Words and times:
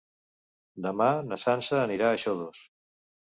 Demà 0.85 1.09
na 1.27 1.39
Sança 1.43 1.77
anirà 1.83 2.09
a 2.09 2.17
Xodos. 2.25 2.65